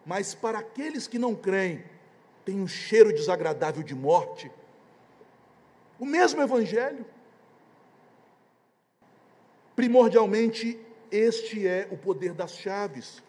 [0.06, 1.84] mas para aqueles que não creem,
[2.44, 4.52] tem um cheiro desagradável de morte.
[6.02, 7.06] O mesmo Evangelho.
[9.76, 10.80] Primordialmente,
[11.12, 13.22] este é o poder das chaves.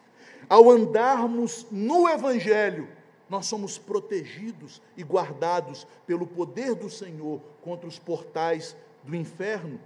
[0.49, 2.89] Ao andarmos no Evangelho,
[3.29, 9.79] nós somos protegidos e guardados pelo poder do Senhor contra os portais do inferno.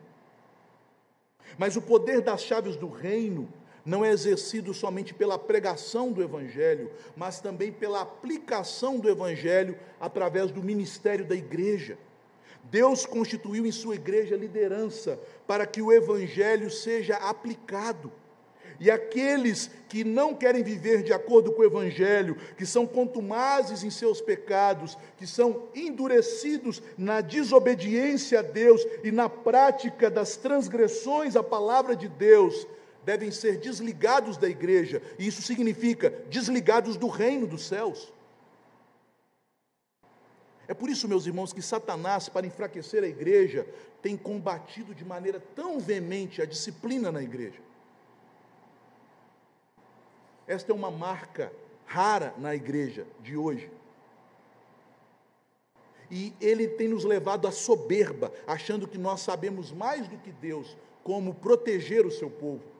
[1.59, 3.49] Mas o poder das chaves do reino
[3.85, 10.53] não é exercido somente pela pregação do Evangelho, mas também pela aplicação do Evangelho através
[10.53, 11.99] do ministério da igreja.
[12.71, 18.13] Deus constituiu em sua igreja liderança para que o evangelho seja aplicado.
[18.79, 23.91] E aqueles que não querem viver de acordo com o Evangelho, que são contumazes em
[23.91, 31.43] seus pecados, que são endurecidos na desobediência a Deus e na prática das transgressões à
[31.43, 32.67] palavra de Deus,
[33.05, 38.13] devem ser desligados da igreja, e isso significa desligados do reino dos céus.
[40.69, 43.67] É por isso, meus irmãos, que Satanás, para enfraquecer a igreja,
[44.03, 47.61] tem combatido de maneira tão veemente a disciplina na igreja.
[50.47, 51.53] Esta é uma marca
[51.85, 53.71] rara na igreja de hoje.
[56.11, 60.77] E ele tem nos levado à soberba, achando que nós sabemos mais do que Deus
[61.03, 62.76] como proteger o seu povo.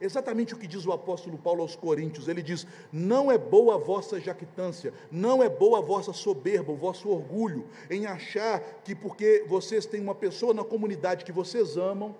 [0.00, 3.78] Exatamente o que diz o apóstolo Paulo aos Coríntios: ele diz: Não é boa a
[3.78, 9.44] vossa jactância, não é boa a vossa soberba, o vosso orgulho, em achar que porque
[9.46, 12.14] vocês têm uma pessoa na comunidade que vocês amam,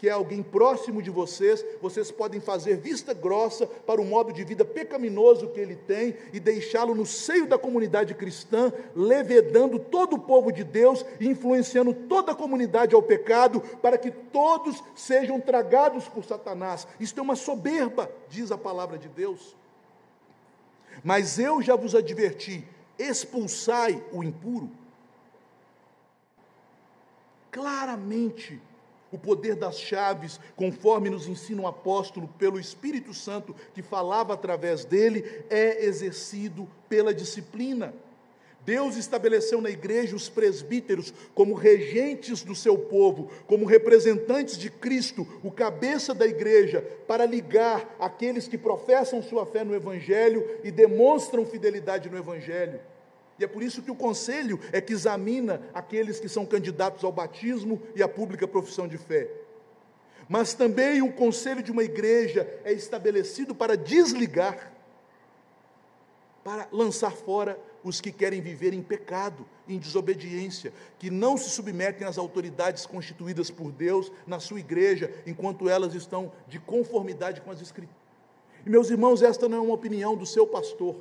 [0.00, 4.42] que é alguém próximo de vocês, vocês podem fazer vista grossa para o modo de
[4.42, 10.18] vida pecaminoso que ele tem e deixá-lo no seio da comunidade cristã, levedando todo o
[10.18, 16.08] povo de Deus e influenciando toda a comunidade ao pecado, para que todos sejam tragados
[16.08, 16.88] por Satanás.
[16.98, 19.54] Isto é uma soberba, diz a palavra de Deus.
[21.04, 22.66] Mas eu já vos adverti:
[22.98, 24.70] expulsai o impuro.
[27.50, 28.58] Claramente,
[29.12, 34.84] o poder das chaves, conforme nos ensina o apóstolo pelo Espírito Santo que falava através
[34.84, 37.92] dele, é exercido pela disciplina.
[38.64, 45.26] Deus estabeleceu na igreja os presbíteros como regentes do seu povo, como representantes de Cristo,
[45.42, 51.46] o cabeça da igreja, para ligar aqueles que professam sua fé no Evangelho e demonstram
[51.46, 52.80] fidelidade no Evangelho.
[53.40, 57.10] E é por isso que o conselho é que examina aqueles que são candidatos ao
[57.10, 59.30] batismo e à pública profissão de fé.
[60.28, 64.70] Mas também o conselho de uma igreja é estabelecido para desligar,
[66.44, 72.06] para lançar fora os que querem viver em pecado, em desobediência, que não se submetem
[72.06, 77.62] às autoridades constituídas por Deus na sua igreja, enquanto elas estão de conformidade com as
[77.62, 77.98] Escrituras.
[78.66, 80.96] E meus irmãos, esta não é uma opinião do seu pastor.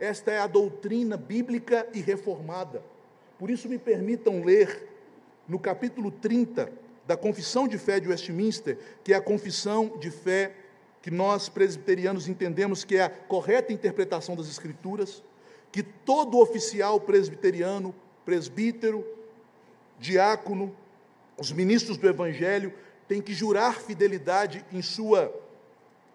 [0.00, 2.82] Esta é a doutrina bíblica e reformada.
[3.38, 4.88] Por isso, me permitam ler
[5.46, 6.70] no capítulo 30
[7.06, 10.54] da Confissão de Fé de Westminster, que é a confissão de fé
[11.00, 15.22] que nós presbiterianos entendemos que é a correta interpretação das Escrituras,
[15.72, 17.94] que todo oficial presbiteriano,
[18.24, 19.06] presbítero,
[19.98, 20.74] diácono,
[21.36, 22.72] os ministros do Evangelho,
[23.06, 25.34] tem que jurar fidelidade em sua,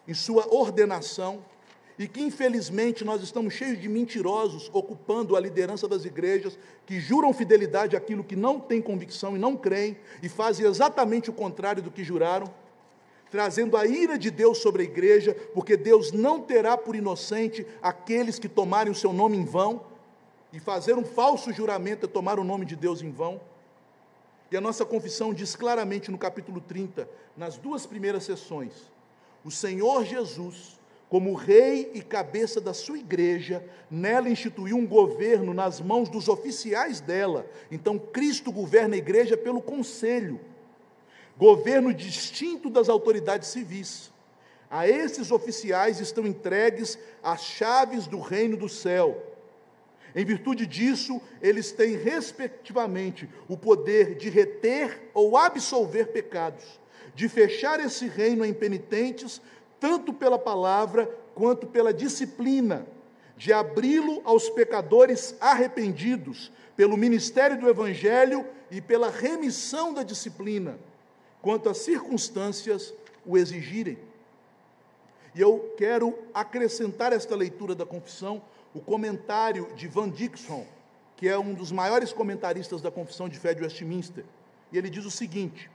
[0.07, 1.43] em sua ordenação
[1.97, 7.33] e que infelizmente nós estamos cheios de mentirosos ocupando a liderança das igrejas que juram
[7.33, 11.91] fidelidade àquilo que não tem convicção e não creem e fazem exatamente o contrário do
[11.91, 12.51] que juraram,
[13.29, 18.39] trazendo a ira de Deus sobre a igreja, porque Deus não terá por inocente aqueles
[18.39, 19.81] que tomarem o seu nome em vão
[20.51, 23.41] e fazer um falso juramento é tomar o nome de Deus em vão.
[24.51, 28.71] E a nossa confissão diz claramente no capítulo 30, nas duas primeiras sessões:
[29.43, 30.79] o Senhor Jesus
[31.13, 36.99] como rei e cabeça da sua igreja, nela instituiu um governo nas mãos dos oficiais
[36.99, 37.45] dela.
[37.69, 40.41] Então, Cristo governa a igreja pelo conselho,
[41.37, 44.11] governo distinto das autoridades civis.
[44.71, 49.21] A esses oficiais estão entregues as chaves do reino do céu.
[50.15, 56.65] Em virtude disso, eles têm, respectivamente, o poder de reter ou absolver pecados,
[57.13, 59.39] de fechar esse reino a impenitentes,
[59.83, 62.87] tanto pela palavra quanto pela disciplina,
[63.35, 70.79] de abri-lo aos pecadores arrependidos, pelo ministério do Evangelho e pela remissão da disciplina,
[71.41, 72.93] quanto as circunstâncias
[73.25, 73.99] o exigirem.
[75.35, 78.41] E eu quero acrescentar esta leitura da confissão,
[78.73, 80.65] o comentário de Van Dixon,
[81.17, 84.23] que é um dos maiores comentaristas da Confissão de Fé de Westminster.
[84.71, 85.69] E ele diz o seguinte: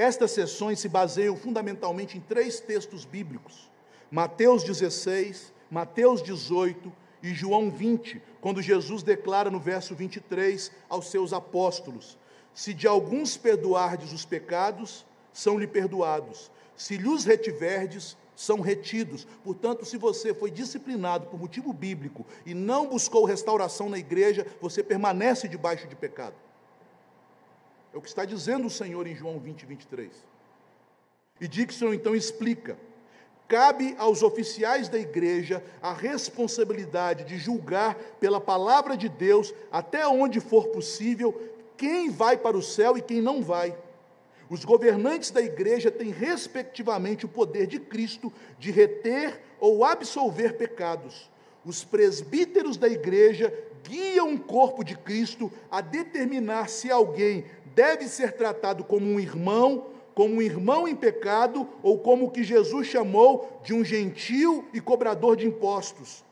[0.00, 3.70] estas sessões se baseiam fundamentalmente em três textos bíblicos:
[4.10, 6.90] Mateus 16, Mateus 18
[7.22, 12.16] e João 20, quando Jesus declara no verso 23 aos seus apóstolos:
[12.54, 19.26] Se de alguns perdoardes os pecados, são-lhe perdoados, se lhes retiverdes, são retidos.
[19.44, 24.82] Portanto, se você foi disciplinado por motivo bíblico e não buscou restauração na igreja, você
[24.82, 26.36] permanece debaixo de pecado.
[27.92, 30.10] É o que está dizendo o Senhor em João 20, 23.
[31.40, 32.78] E Dixon então explica:
[33.48, 40.40] cabe aos oficiais da igreja a responsabilidade de julgar pela palavra de Deus, até onde
[40.40, 43.76] for possível, quem vai para o céu e quem não vai.
[44.48, 51.30] Os governantes da igreja têm, respectivamente, o poder de Cristo de reter ou absolver pecados.
[51.64, 53.52] Os presbíteros da igreja
[53.86, 59.86] guiam o corpo de Cristo a determinar se alguém deve ser tratado como um irmão,
[60.14, 64.80] como um irmão em pecado ou como o que Jesus chamou de um gentil e
[64.80, 66.24] cobrador de impostos.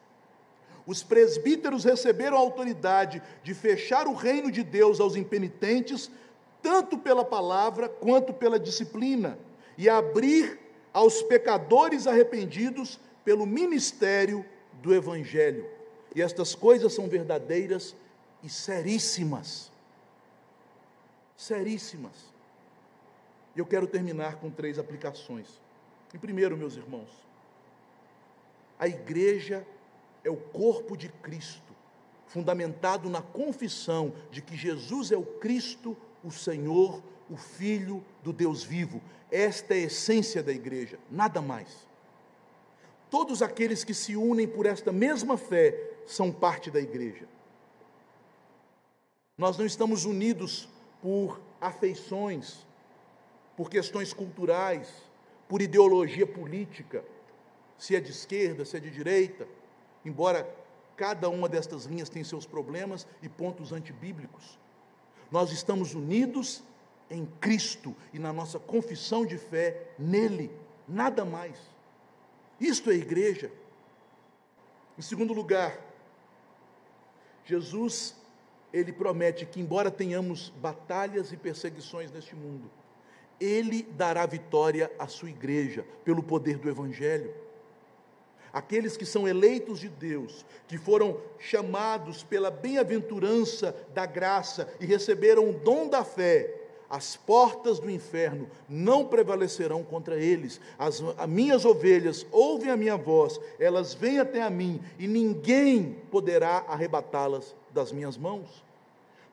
[0.86, 6.10] Os presbíteros receberam a autoridade de fechar o reino de Deus aos impenitentes,
[6.62, 9.38] tanto pela palavra quanto pela disciplina,
[9.76, 10.58] e abrir
[10.92, 14.44] aos pecadores arrependidos pelo ministério
[14.82, 15.77] do Evangelho.
[16.14, 17.94] E estas coisas são verdadeiras
[18.42, 19.70] e seríssimas.
[21.36, 22.14] Seríssimas.
[23.54, 25.48] E eu quero terminar com três aplicações.
[26.14, 27.08] Em primeiro, meus irmãos,
[28.78, 29.66] a igreja
[30.24, 31.72] é o corpo de Cristo,
[32.26, 38.62] fundamentado na confissão de que Jesus é o Cristo, o Senhor, o Filho do Deus
[38.62, 39.02] vivo.
[39.30, 41.86] Esta é a essência da igreja, nada mais.
[43.10, 47.28] Todos aqueles que se unem por esta mesma fé são parte da igreja.
[49.36, 50.68] Nós não estamos unidos
[51.02, 52.66] por afeições,
[53.56, 54.88] por questões culturais,
[55.46, 57.04] por ideologia política,
[57.76, 59.46] se é de esquerda, se é de direita,
[60.04, 60.48] embora
[60.96, 64.58] cada uma destas linhas tenha seus problemas e pontos antibíblicos.
[65.30, 66.64] Nós estamos unidos
[67.10, 70.50] em Cristo e na nossa confissão de fé nele,
[70.88, 71.56] nada mais.
[72.58, 73.52] Isto é igreja.
[74.98, 75.87] Em segundo lugar,
[77.48, 78.14] Jesus,
[78.70, 82.70] ele promete que, embora tenhamos batalhas e perseguições neste mundo,
[83.40, 87.32] ele dará vitória à sua igreja pelo poder do Evangelho.
[88.52, 95.48] Aqueles que são eleitos de Deus, que foram chamados pela bem-aventurança da graça e receberam
[95.48, 96.54] o dom da fé,
[96.90, 100.60] as portas do inferno não prevalecerão contra eles.
[100.78, 105.96] As, as minhas ovelhas ouvem a minha voz, elas vêm até a mim e ninguém
[106.10, 108.66] poderá arrebatá-las das minhas mãos.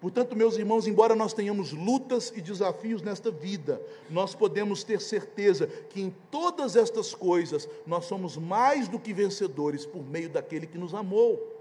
[0.02, 5.66] Portanto, meus irmãos, embora nós tenhamos lutas e desafios nesta vida, nós podemos ter certeza
[5.66, 10.78] que em todas estas coisas nós somos mais do que vencedores por meio daquele que
[10.78, 11.55] nos amou.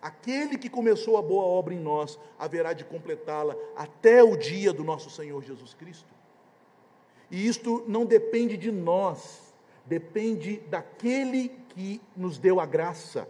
[0.00, 4.82] Aquele que começou a boa obra em nós haverá de completá-la até o dia do
[4.82, 6.08] nosso Senhor Jesus Cristo.
[7.30, 9.52] E isto não depende de nós,
[9.84, 13.28] depende daquele que nos deu a graça,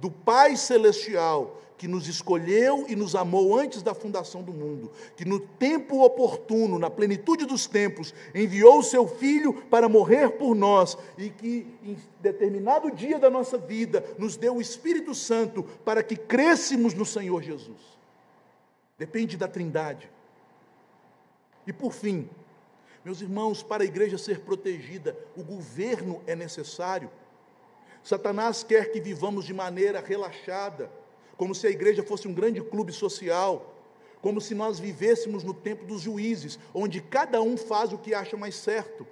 [0.00, 5.24] do Pai Celestial, que nos escolheu e nos amou antes da fundação do mundo, que
[5.24, 10.98] no tempo oportuno, na plenitude dos tempos, enviou o seu Filho para morrer por nós
[11.16, 16.16] e que em determinado dia da nossa vida nos deu o Espírito Santo para que
[16.16, 17.80] crescemos no Senhor Jesus.
[18.98, 20.10] Depende da Trindade.
[21.66, 22.28] E por fim,
[23.02, 27.10] meus irmãos, para a igreja ser protegida, o governo é necessário.
[28.02, 30.90] Satanás quer que vivamos de maneira relaxada
[31.40, 33.74] como se a igreja fosse um grande clube social,
[34.20, 38.36] como se nós vivêssemos no tempo dos juízes, onde cada um faz o que acha
[38.36, 39.06] mais certo.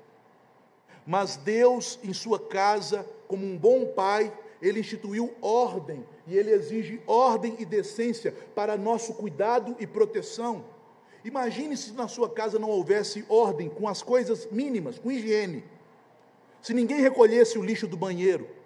[1.06, 4.30] Mas Deus, em sua casa, como um bom pai,
[4.60, 10.66] ele instituiu ordem, e ele exige ordem e decência para nosso cuidado e proteção.
[11.24, 15.64] Imagine se na sua casa não houvesse ordem com as coisas mínimas, com higiene.
[16.60, 18.57] Se ninguém recolhesse o lixo do banheiro,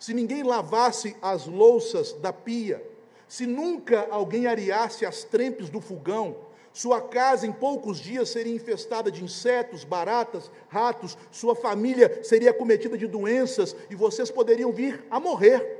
[0.00, 2.82] se ninguém lavasse as louças da pia,
[3.28, 6.36] se nunca alguém areasse as trempes do fogão,
[6.72, 12.96] sua casa em poucos dias seria infestada de insetos, baratas, ratos, sua família seria cometida
[12.96, 15.78] de doenças e vocês poderiam vir a morrer.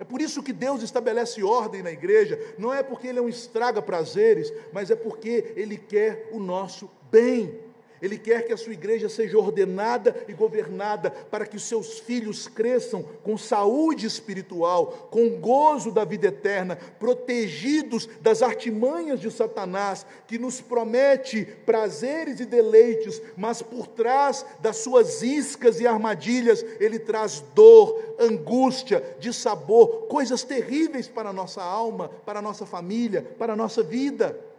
[0.00, 3.28] É por isso que Deus estabelece ordem na igreja, não é porque Ele é um
[3.28, 7.60] estraga prazeres, mas é porque Ele quer o nosso bem.
[8.02, 12.48] Ele quer que a sua igreja seja ordenada e governada para que os seus filhos
[12.48, 20.36] cresçam com saúde espiritual, com gozo da vida eterna, protegidos das artimanhas de Satanás, que
[20.36, 27.44] nos promete prazeres e deleites, mas por trás das suas iscas e armadilhas, ele traz
[27.54, 33.56] dor, angústia, dissabor, coisas terríveis para a nossa alma, para a nossa família, para a
[33.56, 34.51] nossa vida.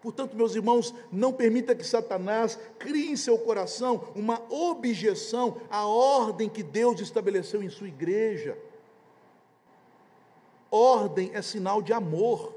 [0.00, 6.48] Portanto, meus irmãos, não permita que Satanás crie em seu coração uma objeção à ordem
[6.48, 8.56] que Deus estabeleceu em sua igreja.
[10.70, 12.54] Ordem é sinal de amor.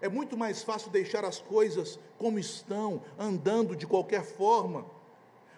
[0.00, 4.86] É muito mais fácil deixar as coisas como estão, andando de qualquer forma.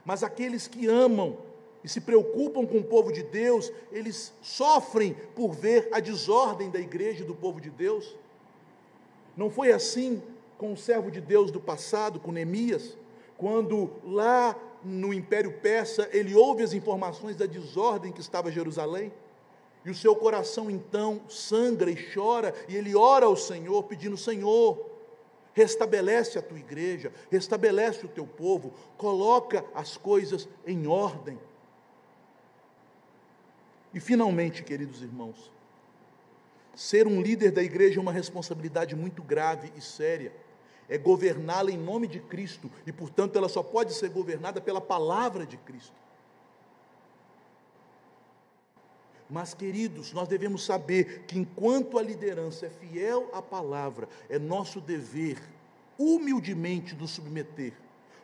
[0.05, 1.39] Mas aqueles que amam
[1.85, 6.81] e se preocupam com o povo de Deus, eles sofrem por ver a desordem da
[6.81, 8.17] igreja e do povo de Deus.
[9.37, 10.21] Não foi assim
[10.63, 12.97] com o servo de Deus do passado, com Neemias,
[13.37, 19.13] quando lá no Império Persa ele ouve as informações da desordem que estava Jerusalém,
[19.85, 24.89] e o seu coração então sangra e chora, e ele ora ao Senhor, pedindo: Senhor,
[25.53, 31.41] restabelece a tua igreja, restabelece o teu povo, coloca as coisas em ordem.
[33.93, 35.51] E finalmente, queridos irmãos,
[36.73, 40.33] ser um líder da igreja é uma responsabilidade muito grave e séria.
[40.93, 45.47] É governá-la em nome de Cristo e, portanto, ela só pode ser governada pela palavra
[45.47, 45.97] de Cristo.
[49.31, 54.83] Mas, queridos, nós devemos saber que enquanto a liderança é fiel à palavra, é nosso
[54.83, 55.39] dever
[55.99, 57.73] humildemente nos submeter,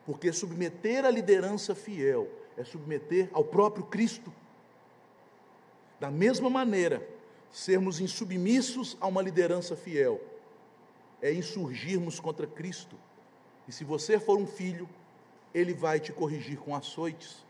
[0.04, 4.30] porque submeter a liderança fiel é submeter ao próprio Cristo.
[5.98, 7.08] Da mesma maneira,
[7.50, 10.20] sermos insubmissos a uma liderança fiel
[11.20, 12.96] é insurgirmos contra Cristo.
[13.66, 14.88] E se você for um filho,
[15.52, 17.44] ele vai te corrigir com açoites.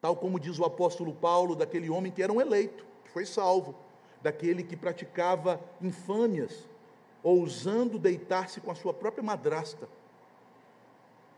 [0.00, 3.74] Tal como diz o apóstolo Paulo daquele homem que era um eleito, que foi salvo,
[4.22, 6.68] daquele que praticava infâmias,
[7.22, 9.88] ousando deitar-se com a sua própria madrasta.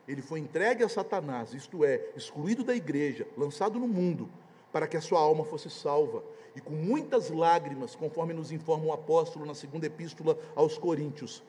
[0.07, 4.29] Ele foi entregue a Satanás, isto é, excluído da igreja, lançado no mundo,
[4.73, 6.23] para que a sua alma fosse salva.
[6.55, 11.43] E com muitas lágrimas, conforme nos informa o apóstolo na segunda epístola aos Coríntios,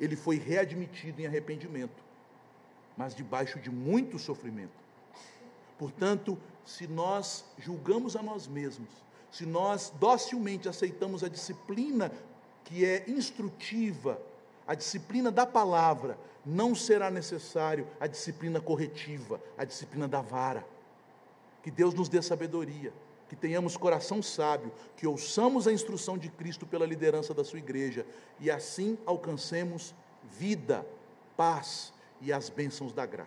[0.00, 2.02] ele foi readmitido em arrependimento,
[2.96, 4.72] mas debaixo de muito sofrimento.
[5.78, 8.88] Portanto, se nós julgamos a nós mesmos,
[9.30, 12.10] se nós docilmente aceitamos a disciplina
[12.64, 14.20] que é instrutiva,
[14.66, 20.64] a disciplina da palavra, não será necessário a disciplina corretiva, a disciplina da vara.
[21.64, 22.92] Que Deus nos dê sabedoria,
[23.26, 28.04] que tenhamos coração sábio, que ouçamos a instrução de Cristo pela liderança da sua igreja
[28.38, 30.86] e assim alcancemos vida,
[31.38, 31.90] paz
[32.20, 33.22] e as bênçãos da graça.